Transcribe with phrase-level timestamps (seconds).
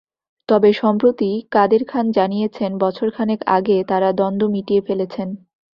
[0.49, 5.27] তবে সম্প্রতি কাদের খান জানিয়েছেন, বছর খানেক আগে তাঁরা দ্বন্দ্ব মিটিয়ে ফেলেছেন।